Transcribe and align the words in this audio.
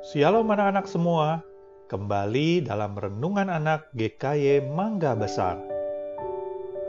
Shalom 0.00 0.48
anak-anak 0.48 0.88
semua, 0.88 1.44
kembali 1.88 2.64
dalam 2.64 2.96
Renungan 2.96 3.48
Anak 3.48 3.88
GKY 3.96 4.60
Mangga 4.72 5.16
Besar. 5.16 5.56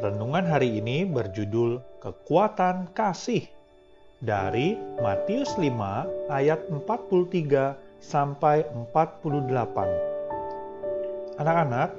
Renungan 0.04 0.44
hari 0.44 0.80
ini 0.80 1.08
berjudul 1.08 1.80
Kekuatan 2.04 2.92
Kasih 2.92 3.48
dari 4.20 4.76
Matius 5.00 5.56
5 5.56 6.32
ayat 6.32 6.68
43 6.72 7.76
sampai 8.04 8.68
48. 8.92 11.40
Anak-anak, 11.40 11.96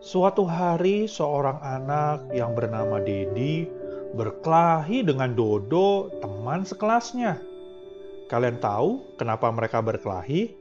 suatu 0.00 0.48
hari 0.48 1.04
seorang 1.04 1.60
anak 1.60 2.24
yang 2.32 2.56
bernama 2.56 3.04
Dedi 3.04 3.68
berkelahi 4.16 5.04
dengan 5.04 5.36
Dodo, 5.36 6.08
teman 6.24 6.64
sekelasnya 6.64 7.51
Kalian 8.32 8.64
tahu 8.64 9.20
kenapa 9.20 9.52
mereka 9.52 9.84
berkelahi? 9.84 10.56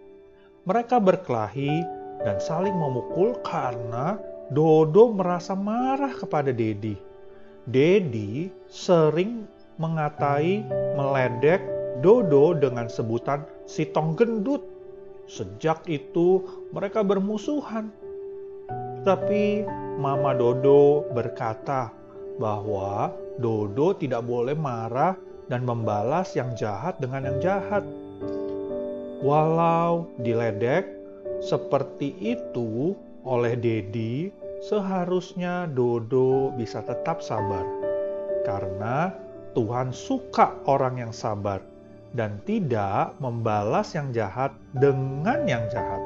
Mereka 0.67 0.99
berkelahi 0.99 1.79
dan 2.19 2.35
saling 2.43 2.75
memukul 2.75 3.39
karena 3.47 4.19
Dodo 4.51 5.15
merasa 5.15 5.55
marah 5.55 6.11
kepada 6.11 6.51
Dedi. 6.51 6.99
Dedi 7.63 8.51
sering 8.67 9.47
mengatai, 9.79 10.67
meledek 10.99 11.63
Dodo 12.03 12.51
dengan 12.59 12.91
sebutan 12.91 13.47
si 13.63 13.87
tong 13.87 14.19
gendut. 14.19 14.67
Sejak 15.31 15.87
itu 15.87 16.43
mereka 16.75 17.07
bermusuhan. 17.07 17.87
Tapi 19.07 19.63
Mama 19.95 20.35
Dodo 20.35 21.07
berkata 21.15 21.87
bahwa 22.35 23.15
Dodo 23.39 23.95
tidak 23.95 24.27
boleh 24.27 24.59
marah 24.59 25.15
dan 25.51 25.67
membalas 25.67 26.31
yang 26.31 26.55
jahat 26.55 26.95
dengan 27.03 27.27
yang 27.27 27.37
jahat. 27.43 27.83
Walau 29.19 30.07
diledek 30.23 30.87
seperti 31.43 32.15
itu 32.23 32.95
oleh 33.27 33.59
Dedi, 33.59 34.31
seharusnya 34.63 35.67
Dodo 35.67 36.55
bisa 36.55 36.79
tetap 36.87 37.19
sabar. 37.19 37.67
Karena 38.47 39.11
Tuhan 39.51 39.91
suka 39.91 40.55
orang 40.63 41.03
yang 41.03 41.11
sabar 41.11 41.59
dan 42.15 42.39
tidak 42.47 43.11
membalas 43.19 43.91
yang 43.91 44.15
jahat 44.15 44.55
dengan 44.71 45.43
yang 45.43 45.67
jahat. 45.67 45.99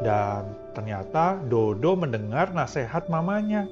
Dan 0.00 0.54
ternyata 0.72 1.36
Dodo 1.50 1.98
mendengar 1.98 2.54
nasihat 2.54 3.10
mamanya. 3.10 3.66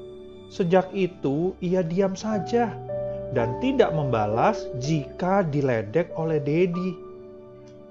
Sejak 0.50 0.90
itu 0.96 1.56
ia 1.60 1.84
diam 1.84 2.16
saja 2.16 2.87
dan 3.36 3.56
tidak 3.60 3.92
membalas 3.92 4.68
jika 4.80 5.44
diledek 5.44 6.08
oleh 6.16 6.40
Dedi. 6.40 6.90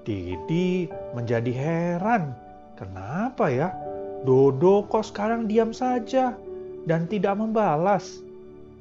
Dedi 0.02 0.88
menjadi 1.12 1.52
heran, 1.52 2.32
kenapa 2.80 3.52
ya 3.52 3.68
Dodo 4.26 4.82
kok 4.90 5.06
sekarang 5.06 5.46
diam 5.46 5.70
saja 5.70 6.34
dan 6.88 7.06
tidak 7.06 7.38
membalas. 7.38 8.18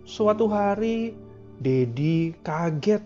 Suatu 0.07 0.49
hari 0.49 1.13
Dedi 1.61 2.33
kaget 2.41 3.05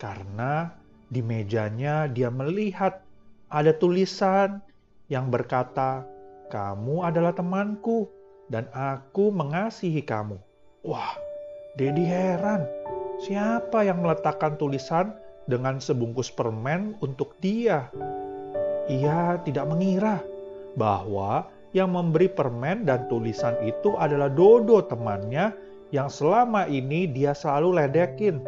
karena 0.00 0.74
di 1.06 1.22
mejanya 1.22 2.10
dia 2.10 2.32
melihat 2.32 3.04
ada 3.46 3.70
tulisan 3.70 4.58
yang 5.06 5.30
berkata, 5.30 6.02
"Kamu 6.50 7.06
adalah 7.06 7.36
temanku 7.36 8.10
dan 8.50 8.66
aku 8.74 9.30
mengasihi 9.30 10.02
kamu." 10.02 10.40
Wah, 10.82 11.14
Dedi 11.74 12.06
heran, 12.06 12.62
siapa 13.18 13.82
yang 13.82 13.98
meletakkan 13.98 14.54
tulisan 14.54 15.10
dengan 15.50 15.82
sebungkus 15.82 16.30
permen 16.30 16.94
untuk 17.02 17.34
dia? 17.42 17.90
Ia 18.86 19.42
tidak 19.42 19.66
mengira 19.66 20.22
bahwa 20.78 21.50
yang 21.74 21.90
memberi 21.90 22.30
permen 22.30 22.86
dan 22.86 23.10
tulisan 23.10 23.58
itu 23.66 23.98
adalah 23.98 24.30
Dodo 24.30 24.86
temannya 24.86 25.50
yang 25.90 26.06
selama 26.06 26.70
ini 26.70 27.10
dia 27.10 27.34
selalu 27.34 27.82
ledekin. 27.82 28.38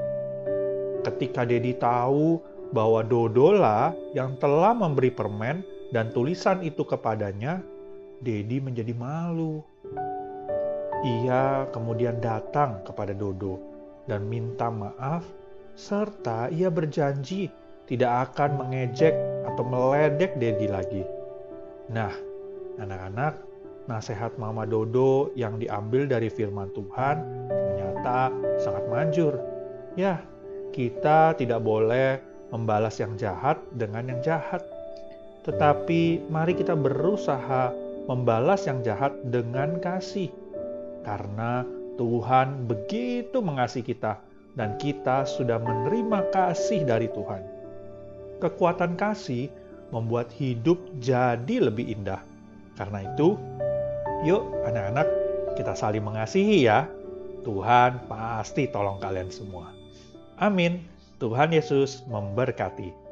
Ketika 1.02 1.42
Dedi 1.42 1.74
tahu 1.74 2.38
bahwa 2.70 3.02
Dodo 3.02 3.50
lah 3.58 3.90
yang 4.14 4.38
telah 4.38 4.70
memberi 4.70 5.10
permen 5.10 5.66
dan 5.90 6.14
tulisan 6.14 6.62
itu 6.62 6.86
kepadanya, 6.86 7.58
Dedi 8.22 8.62
menjadi 8.62 8.94
malu. 8.94 9.66
Ia 11.04 11.68
kemudian 11.74 12.22
datang 12.24 12.80
kepada 12.86 13.12
Dodo 13.12 13.60
dan 14.08 14.24
minta 14.24 14.72
maaf, 14.72 15.26
serta 15.76 16.48
ia 16.48 16.72
berjanji 16.72 17.52
tidak 17.84 18.32
akan 18.32 18.64
mengejek 18.64 19.12
atau 19.44 19.62
meledek 19.66 20.40
Dedi 20.40 20.66
lagi. 20.66 21.04
Nah, 21.92 22.10
anak-anak, 22.80 23.38
nasihat 23.86 24.34
Mama 24.40 24.64
Dodo 24.64 25.30
yang 25.38 25.60
diambil 25.60 26.08
dari 26.08 26.32
firman 26.32 26.72
Tuhan 26.74 27.16
ternyata 27.50 28.32
sangat 28.58 28.84
manjur. 28.90 29.34
Ya, 29.94 30.24
kita 30.74 31.36
tidak 31.38 31.62
boleh 31.62 32.18
membalas 32.50 32.98
yang 32.98 33.14
jahat 33.20 33.60
dengan 33.76 34.10
yang 34.10 34.20
jahat. 34.24 34.64
Tetapi 35.46 36.26
mari 36.26 36.58
kita 36.58 36.74
berusaha 36.74 37.70
membalas 38.10 38.66
yang 38.66 38.82
jahat 38.82 39.14
dengan 39.30 39.78
kasih 39.78 40.30
karena 41.06 41.62
Tuhan 41.94 42.66
begitu 42.66 43.38
mengasihi 43.38 43.86
kita 43.86 44.18
dan 44.58 44.74
kita 44.76 45.22
sudah 45.22 45.62
menerima 45.62 46.34
kasih 46.34 46.82
dari 46.82 47.06
Tuhan. 47.14 47.46
Kekuatan 48.42 48.98
kasih 48.98 49.48
membuat 49.94 50.34
hidup 50.34 50.76
jadi 50.98 51.70
lebih 51.70 51.86
indah. 51.94 52.20
Karena 52.76 53.06
itu, 53.06 53.38
yuk 54.26 54.44
anak-anak 54.68 55.08
kita 55.54 55.72
saling 55.72 56.04
mengasihi 56.04 56.66
ya. 56.66 56.84
Tuhan 57.46 58.10
pasti 58.10 58.66
tolong 58.68 58.98
kalian 58.98 59.30
semua. 59.30 59.70
Amin. 60.42 60.82
Tuhan 61.22 61.54
Yesus 61.54 62.04
memberkati. 62.10 63.05